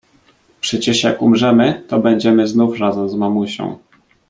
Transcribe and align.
"Przecież 0.61 1.03
jak 1.03 1.21
umrzemy, 1.21 1.83
to 1.87 1.99
będziemy 1.99 2.47
znów 2.47 2.77
razem 2.79 3.09
z 3.09 3.15
mamusią." 3.15 3.77